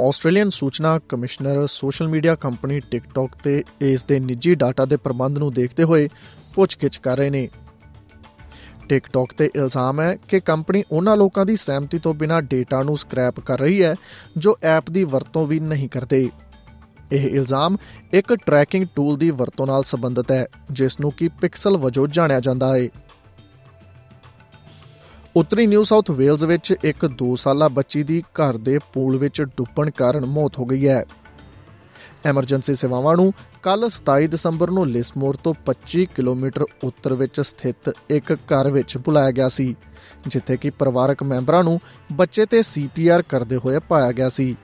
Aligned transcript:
Australian 0.00 0.50
ਸੂਚਨਾ 0.50 0.98
commissioner 1.08 1.66
social 1.66 2.08
media 2.08 2.34
company 2.34 2.80
TikTok 2.80 3.30
ਤੇ 3.44 3.62
ਇਸ 3.80 4.04
ਦੇ 4.04 4.18
ਨਿੱਜੀ 4.20 4.54
ਡਾਟਾ 4.54 4.84
ਦੇ 4.84 4.96
ਪ੍ਰਬੰਧ 4.96 5.38
ਨੂੰ 5.38 5.52
ਦੇਖਦੇ 5.52 5.84
ਹੋਏ 5.84 6.08
ਪੁੱਛਗਿੱਛ 6.54 6.98
ਕਰ 6.98 7.16
ਰਹੇ 7.16 7.30
ਨੇ। 7.30 7.48
ਟਿਕਟੌਕ 8.88 9.32
ਤੇ 9.38 9.50
ਇਲਜ਼ਾਮ 9.56 10.00
ਹੈ 10.00 10.16
ਕਿ 10.28 10.40
ਕੰਪਨੀ 10.40 10.82
ਉਹਨਾਂ 10.92 11.16
ਲੋਕਾਂ 11.16 11.46
ਦੀ 11.46 11.56
ਸਹਿਮਤੀ 11.56 11.98
ਤੋਂ 11.98 12.14
ਬਿਨਾਂ 12.14 12.42
ਡੇਟਾ 12.42 12.82
ਨੂੰ 12.82 12.96
ਸਕ੍ਰੈਪ 12.98 13.40
ਕਰ 13.40 13.58
ਰਹੀ 13.58 13.82
ਹੈ 13.82 13.94
ਜੋ 14.36 14.56
ਐਪ 14.62 14.90
ਦੀ 14.90 15.04
ਵਰਤੋਂ 15.04 15.46
ਵੀ 15.46 15.60
ਨਹੀਂ 15.60 15.88
ਕਰਦੇ। 15.88 16.28
ਇਹ 17.12 17.28
ਇਲਜ਼ਾਮ 17.30 17.76
ਇੱਕ 18.12 18.34
ਟਰੈਕਿੰਗ 18.34 18.86
ਟੂਲ 18.96 19.16
ਦੀ 19.16 19.30
ਵਰਤੋਂ 19.30 19.66
ਨਾਲ 19.66 19.82
ਸੰਬੰਧਿਤ 19.82 20.32
ਹੈ, 20.32 20.46
ਜਿਸ 20.72 21.00
ਨੂੰ 21.00 21.10
ਕਿ 21.10 21.28
ਪਿਕਸਲ 21.40 21.76
ਵਜੋਂ 21.76 22.08
ਜਾਣਿਆ 22.08 22.40
ਜਾਂਦਾ 22.40 22.74
ਹੈ। 22.74 22.88
ਉੱਤਰੀ 25.38 25.66
ਨਿਊ 25.66 25.82
ਸਾਊਥ 25.84 26.10
ਵੇਲਜ਼ 26.10 26.44
ਵਿੱਚ 26.44 26.74
ਇੱਕ 26.84 27.10
2 27.18 27.26
ਸਾਲਾ 27.36 27.68
ਬੱਚੀ 27.68 28.02
ਦੀ 28.02 28.20
ਘਰ 28.20 28.56
ਦੇ 28.56 28.78
ਪੂਲ 28.92 29.16
ਵਿੱਚ 29.16 29.42
ਡੁੱਬਣ 29.42 29.90
ਕਾਰਨ 29.90 30.24
ਮੌਤ 30.26 30.58
ਹੋ 30.58 30.64
ਗਈ 30.64 30.88
ਹੈ। 30.88 31.04
ਐਮਰਜੈਂਸੀ 32.24 32.74
ਸੇਵਾਵਾਂ 32.74 33.16
ਨੂੰ 33.16 33.32
ਕੱਲ 33.62 33.90
27 33.90 34.26
ਦਸੰਬਰ 34.26 34.70
ਨੂੰ 34.70 34.86
ਲਿਸਮੋਰ 34.88 35.36
ਤੋਂ 35.36 35.52
25 35.66 36.06
ਕਿਲੋਮੀਟਰ 36.16 36.64
ਉੱਤਰ 36.82 37.14
ਵਿੱਚ 37.14 37.40
ਸਥਿਤ 37.40 37.92
ਇੱਕ 38.10 38.32
ਘਰ 38.32 38.70
ਵਿੱਚ 38.70 38.96
ਬੁਲਾਇਆ 38.96 39.30
ਗਿਆ 39.30 39.48
ਸੀ, 39.48 39.76
ਜਿੱਥੇ 40.26 40.56
ਕਿ 40.56 40.70
ਪਰਿਵਾਰਕ 40.70 41.22
ਮੈਂਬਰਾਂ 41.22 41.62
ਨੂੰ 41.64 41.80
ਬੱਚੇ 42.12 42.46
ਤੇ 42.46 42.62
ਸੀਪੀਆਰ 42.62 43.22
ਕਰਦੇ 43.22 43.56
ਹੋਏ 43.56 43.78
ਪਾਇਆ 43.78 44.12
ਗਿਆ 44.12 44.28
ਸੀ। 44.28 44.56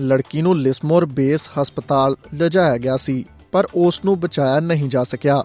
ਲੜਕੀ 0.00 0.42
ਨੂੰ 0.42 0.58
ਲਿਸਮੋਰ 0.58 1.04
ਬੇਸ 1.04 1.48
ਹਸਪਤਾਲ 1.60 2.16
ਲਿਜਾਇਆ 2.34 2.76
ਗਿਆ 2.78 2.96
ਸੀ, 2.96 3.24
ਪਰ 3.52 3.68
ਉਸ 3.74 4.04
ਨੂੰ 4.04 4.20
ਬਚਾਇਆ 4.20 4.60
ਨਹੀਂ 4.60 4.88
ਜਾ 4.88 5.04
ਸਕਿਆ। 5.04 5.44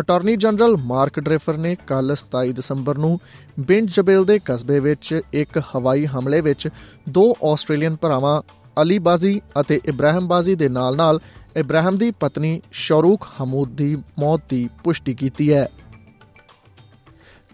ਅਟਾਰਨੀ 0.00 0.36
ਜਨਰਲ 0.36 0.76
ਮਾਰਕ 0.76 1.20
ਡ੍ਰੇਫਰ 1.20 1.56
ਨੇ 1.56 1.76
ਕੱਲ 1.86 2.16
27 2.16 2.52
ਦਸੰਬਰ 2.52 2.98
ਨੂੰ 2.98 3.20
ਬਿੰਡ 3.60 3.88
ਜਬੇਲ 3.88 4.24
ਦੇ 4.24 4.40
ਕਸਬੇ 4.44 4.80
ਵਿੱਚ 4.80 5.20
ਇੱਕ 5.32 5.62
ਹਵਾਈ 5.76 6.06
ਹਮਲੇ 6.06 6.40
ਵਿੱਚ 6.40 6.68
ਦੋ 7.08 7.34
ਆਸਟ੍ਰੇਲੀਅਨ 7.44 7.96
ਭਰਾਵਾਂ, 7.96 8.42
ਅਲੀ 8.82 8.98
ਬਾਜ਼ੀ 8.98 9.40
ਅਤੇ 9.60 9.80
ਇਬਰਾਹਿਮ 9.84 10.28
ਬਾਜ਼ੀ 10.28 10.54
ਦੇ 10.54 10.68
ਨਾਲ-ਨਾਲ 10.68 11.20
ਇਬਰਾਹਿਮ 11.56 11.98
ਦੀ 11.98 12.10
ਪਤਨੀ 12.10 12.62
ਸ਼ਰੂਖ 12.72 13.26
ਹਮੂਦ 13.42 13.68
ਦੀ 13.68 13.96
ਮੌਤ 14.18 14.40
ਦੀ 14.48 14.68
ਪੁਸ਼ਟੀ 14.84 15.14
ਕੀਤੀ 15.14 15.52
ਹੈ। 15.52 15.68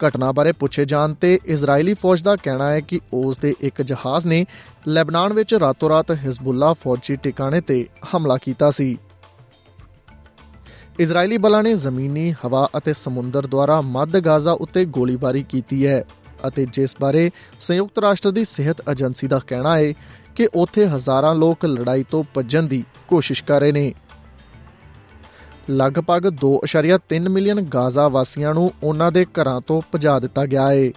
ਘਟਨਾ 0.06 0.32
ਬਾਰੇ 0.32 0.52
ਪੁੱਛੇ 0.52 0.84
ਜਾਣ 0.84 1.14
ਤੇ 1.14 1.38
ਇਜ਼ਰਾਈਲੀ 1.44 1.94
ਫੌਜ 1.94 2.22
ਦਾ 2.22 2.36
ਕਹਿਣਾ 2.36 2.68
ਹੈ 2.68 2.80
ਕਿ 2.80 3.00
ਉਸ 3.12 3.38
ਦੇ 3.38 3.54
ਇੱਕ 3.60 3.82
ਜਹਾਜ਼ 3.82 4.26
ਨੇ 4.26 4.46
ਲੈਬਨਾਨ 4.88 5.32
ਵਿੱਚ 5.32 5.54
ਰਾਤੋਂ-ਰਾਤ 5.54 6.10
ਹਿਜ਼ਬੁੱਲਾ 6.10 6.72
ਫੌਜੀ 6.72 7.16
ਟਿਕਾਣੇ 7.16 7.60
ਤੇ 7.60 7.86
ਹਮਲਾ 8.16 8.36
ਕੀਤਾ 8.36 8.70
ਸੀ। 8.70 8.98
ਇਜ਼ਰਾਈਲੀ 11.00 11.36
ਬਲਾਂ 11.38 11.62
ਨੇ 11.62 11.74
ਜ਼ਮੀਨੀ 11.74 12.32
ਹਵਾ 12.44 12.68
ਅਤੇ 12.78 12.92
ਸਮੁੰਦਰ 12.92 13.46
ਦੁਆਰਾ 13.46 13.80
ਮੱਧ 13.80 14.16
ਗਾਜ਼ਾ 14.16 14.52
ਉੱਤੇ 14.60 14.84
ਗੋਲੀਬਾਰੀ 14.84 15.42
ਕੀਤੀ 15.42 15.86
ਹੈ 15.86 16.02
ਅਤੇ 16.46 16.66
ਜਿਸ 16.72 16.94
ਬਾਰੇ 17.00 17.30
ਸੰਯੁਕਤ 17.60 17.98
ਰਾਸ਼ਟਰ 17.98 18.30
ਦੀ 18.30 18.44
ਸਿਹਤ 18.44 18.82
ਏਜੰਸੀ 18.90 19.26
ਦਾ 19.26 19.38
ਕਹਿਣਾ 19.46 19.76
ਹੈ 19.78 19.92
ਕਿ 20.36 20.48
ਉੱਥੇ 20.54 20.86
ਹਜ਼ਾਰਾਂ 20.86 21.34
ਲੋਕ 21.34 21.64
ਲੜਾਈ 21.64 22.04
ਤੋਂ 22.10 22.22
ਭੱਜਣ 22.34 22.62
ਦੀ 22.62 22.82
ਕੋਸ਼ਿਸ਼ 23.08 23.42
ਕਰ 23.44 23.60
ਰਹੇ 23.60 23.72
ਨੇ। 23.72 23.92
ਲਗਭਗ 25.70 26.26
2.3 26.44 27.28
ਮਿਲੀਅਨ 27.30 27.60
ਗਾਜ਼ਾ 27.74 28.06
ਵਾਸੀਆਂ 28.08 28.54
ਨੂੰ 28.54 28.70
ਉਹਨਾਂ 28.82 29.10
ਦੇ 29.12 29.24
ਘਰਾਂ 29.24 29.60
ਤੋਂ 29.60 29.80
ਭਜਾ 29.94 30.18
ਦਿੱਤਾ 30.18 30.46
ਗਿਆ 30.46 30.68
ਹੈ 30.70 30.90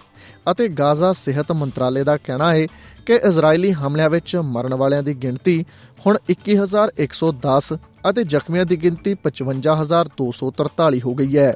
ਅਤੇ 0.50 0.68
ਗਾਜ਼ਾ 0.68 1.12
ਸਿਹਤ 1.12 1.52
ਮੰਤਰਾਲੇ 1.52 2.02
ਦਾ 2.04 2.16
ਕਹਿਣਾ 2.16 2.52
ਹੈ 2.54 2.66
ਕਿ 3.06 3.14
ਇਜ਼ਰਾਈਲੀ 3.14 3.72
ਹਮਲਿਆਂ 3.72 4.10
ਵਿੱਚ 4.10 4.36
ਮਰਨ 4.36 4.74
ਵਾਲਿਆਂ 4.74 5.02
ਦੀ 5.02 5.14
ਗਿਣਤੀ 5.14 5.64
ਹੁਣ 6.06 6.18
21110 6.30 7.76
ਅਤੇ 8.10 8.24
ਜ਼ਖਮੀਆਂ 8.24 8.64
ਦੀ 8.64 8.76
ਗਿਣਤੀ 8.76 9.14
55243 9.26 11.00
ਹੋ 11.06 11.14
ਗਈ 11.14 11.38
ਹੈ। 11.38 11.54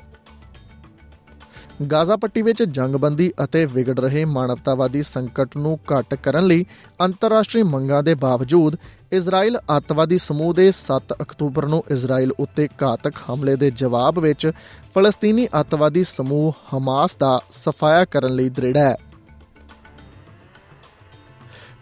ਗਾਜ਼ਾ 1.93 2.17
ਪੱਟੀ 2.17 2.43
ਵਿੱਚ 2.43 2.63
ਜੰਗਬੰਦੀ 2.63 3.33
ਅਤੇ 3.45 3.65
ਵਿਗੜ 3.67 4.01
ਰਹੇ 4.01 4.25
ਮਾਨਵਤਾਵਾਦੀ 4.25 5.03
ਸੰਕਟ 5.03 5.57
ਨੂੰ 5.57 5.79
ਘਟ 5.91 6.15
ਕਰਨ 6.15 6.47
ਲਈ 6.47 6.65
ਅੰਤਰਰਾਸ਼ਟਰੀ 7.01 7.63
ਮੰਗਾਂ 7.63 8.03
ਦੇ 8.03 8.15
ਬਾਵਜੂਦ 8.15 8.77
ਇਜ਼ਰਾਈਲ 9.13 9.59
ਅੱਤਵਾਦੀ 9.77 10.19
ਸਮੂਹ 10.19 10.55
ਦੇ 10.55 10.73
7 10.81 11.15
ਅਕਤੂਬਰ 11.23 11.67
ਨੂੰ 11.67 11.85
ਇਜ਼ਰਾਈਲ 11.91 12.33
ਉੱਤੇ 12.41 12.69
ਘਾਤਕ 12.83 13.13
ਹਮਲੇ 13.31 13.57
ਦੇ 13.57 13.71
ਜਵਾਬ 13.71 14.19
ਵਿੱਚ 14.19 14.51
ਫਲਸਤੀਨੀ 14.95 15.47
ਅੱਤਵਾਦੀ 15.61 16.05
ਸਮੂਹ 16.05 16.53
ਹਮਾਸ 16.75 17.17
ਦਾ 17.17 17.41
ਸਫਾਇਆ 17.53 18.05
ਕਰਨ 18.05 18.35
ਲਈ 18.35 18.49
ਦ੍ਰਿੜ 18.49 18.77
ਹੈ। 18.77 18.97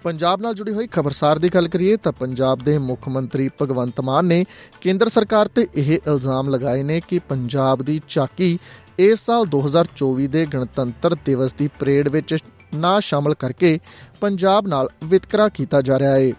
ਪੰਜਾਬ 0.08 0.41
ਨਾਲ 0.41 0.54
ਜੁੜੀ 0.54 0.72
ਹੋਈ 0.72 0.86
ਖਬਰਸਾਰ 0.86 1.38
ਦੀ 1.38 1.48
ਗੱਲ 1.48 1.66
ਕਰੀਏ 1.69 1.96
ਤਾਂ 1.96 2.12
ਪੰਜਾਬ 2.12 2.58
ਦੇ 2.58 2.76
ਮੁੱਖ 2.78 3.08
ਮੰਤਰੀ 3.08 3.48
ਭਗਵੰਤ 3.62 4.00
ਮਾਨ 4.00 4.24
ਨੇ 4.24 4.44
ਕੇਂਦਰ 4.80 5.08
ਸਰਕਾਰ 5.08 5.48
ਤੇ 5.48 5.66
ਇਹ 5.74 5.91
ਇਲਜ਼ਾਮ 5.92 6.48
ਲਗਾਏ 6.48 6.82
ਨੇ 6.82 7.00
ਕਿ 7.08 7.19
ਪੰਜਾਬ 7.19 7.82
ਦੀ 7.82 8.00
ਚਾਕੀ 8.08 8.58
ਇਸ 8.98 9.24
ਸਾਲ 9.26 9.44
2024 9.56 10.26
ਦੇ 10.26 10.46
ਗਣਤੰਤਰ 10.54 11.16
ਦਿਵਸ 11.26 11.52
ਦੀ 11.52 11.69
ਪਰੇਡ 11.78 12.08
ਵਿੱਚ 12.08 12.36
ਨਾ 12.74 13.00
ਸ਼ਾਮਲ 13.00 13.34
ਕਰਕੇ 13.34 13.78
ਪੰਜਾਬ 14.20 14.69
ਨਾਲ 14.69 14.88
ਵਿਤਕਰਾ 15.04 15.48
ਕੀਤਾ 15.48 15.82
ਜਾ 15.82 15.98
ਰਿਹਾ 15.98 16.16
ਹੈ 16.16 16.32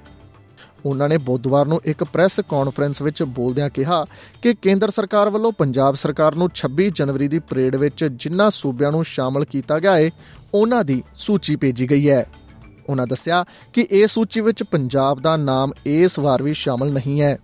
ਉਹਨਾਂ 0.86 1.10
ਨੇ 1.10 1.18
ਬੁੱਧਵਾਰ 1.18 1.66
ਨੂੰ 1.66 1.82
ਇੱਕ 1.86 2.04
ਪ੍ਰੈਸ 2.04 2.40
ਕਾਨਫਰੰਸ 2.50 3.02
ਵਿੱਚ 3.02 3.24
ਬੋਲਦਿਆਂ 3.24 3.70
ਕਿਹਾ 3.70 4.06
ਕਿ 4.42 4.54
ਕੇਂਦਰ 4.62 4.92
ਸਰਕਾਰ 4.92 5.30
ਵੱਲੋਂ 5.30 5.52
ਪੰਜਾਬ 5.52 5.96
ਸਰਕਾਰ 5.96 6.36
ਨੂੰ 6.36 6.50
26 6.56 6.90
ਜਨਵਰੀ 6.96 7.28
ਦੀ 7.28 7.40
ਪਰੇਡ 7.50 7.76
ਵਿੱਚ 7.76 8.06
ਜਿਨ੍ਹਾਂ 8.18 8.52
ਸੂਬਿਆਂ 8.52 8.92
ਨੂੰ 8.92 9.04
ਸ਼ਾਮਲ 9.06 9.46
ਕੀਤਾ 9.46 9.80
ਗਿਆ 9.80 9.96
ਹੈ 9.96 10.10
ਉਹਨਾਂ 10.54 10.84
ਦੀ 10.84 11.02
ਸੂਚੀ 11.20 11.56
ਭੇਜੀ 11.56 11.90
ਗਈ 11.90 12.10
ਹੈ। 12.10 12.26
ਉਹਨਾਂ 12.90 13.08
ਦੱਸਿਆ 13.08 13.46
ਕਿ 13.74 13.88
ਇਸ 13.92 14.12
ਸੂਚੀ 14.12 14.42
ਵਿੱਚ 14.42 14.64
ਪੰਜਾਬ 14.64 15.22
ਦਾ 15.22 15.38
ਨਾਮ 15.38 15.72
ਇਸ 15.86 16.20
ਵਾਰ 16.20 16.44
ਵੀ 16.44 16.54
ਸ਼ਾਮਲ 16.54 16.94
ਨਹੀਂ 16.94 17.22
ਹੈ। 17.22 17.38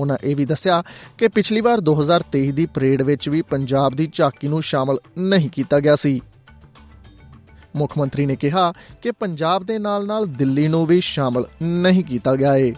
ਉਹਨਾਂ 0.00 0.16
ਇਹ 0.24 0.36
ਵੀ 0.36 0.44
ਦੱਸਿਆ 0.44 0.82
ਕਿ 1.18 1.28
ਪਿਛਲੀ 1.28 1.60
ਵਾਰ 1.60 1.80
2023 1.80 2.52
ਦੀ 2.52 2.66
ਪਰੇਡ 2.66 3.02
ਵਿੱਚ 3.02 3.28
ਵੀ 3.28 3.42
ਪੰਜਾਬ 3.42 3.92
ਦੀ 3.92 4.10
ਝਾਕੀ 4.12 4.48
ਨੂੰ 4.48 4.62
ਸ਼ਾਮਲ 4.62 4.98
ਨਹੀਂ 5.18 5.50
ਕੀਤਾ 5.50 5.80
ਗਿਆ 5.80 5.96
ਸੀ। 5.96 6.20
ਮੁੱਖ 7.76 7.98
ਮੰਤਰੀ 7.98 8.26
ਨੇ 8.26 8.36
ਕਿਹਾ 8.36 8.72
ਕਿ 9.02 9.12
ਪੰਜਾਬ 9.12 9.64
ਦੇ 9.64 9.78
ਨਾਲ-ਨਾਲ 9.78 10.26
ਦਿੱਲੀ 10.26 10.68
ਨੂੰ 10.68 10.86
ਵੀ 10.86 11.00
ਸ਼ਾਮਲ 11.00 11.44
ਨਹੀਂ 11.62 12.04
ਕੀਤਾ 12.04 12.34
ਗਿਆ 12.34 12.54
ਹੈ 12.54 12.72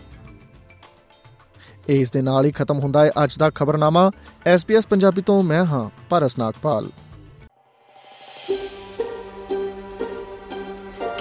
ਇਸ 1.89 2.11
ਦੇ 2.11 2.23
ਨਾਲ 2.23 2.45
ਹੀ 2.45 2.51
ਖਤਮ 2.51 2.79
ਹੁੰਦਾ 2.79 3.05
ਹੈ 3.05 3.11
ਅੱਜ 3.25 3.39
ਦਾ 3.39 3.51
ਖਬਰਨਾਮਾ। 3.51 4.11
SBS 4.57 4.83
ਪੰਜਾਬੀ 4.91 5.23
ਤੋਂ 5.23 5.43
ਮੈਂ 5.43 5.65
ਹਾਂ, 5.65 5.91
ਪਰਸ 6.11 6.39
ਨਾਗਪਾਲ। 6.39 6.89